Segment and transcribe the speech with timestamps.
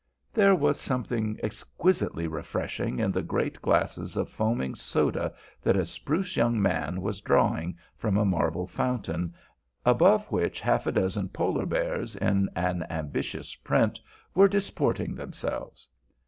[0.33, 5.31] There was something exquisitely refreshing in the great glasses of foaming soda
[5.61, 9.35] that a spruce young man was drawing from a marble fountain,
[9.85, 13.99] above which half a dozen polar bears in an ambitious print
[14.33, 15.87] were disporting themselves.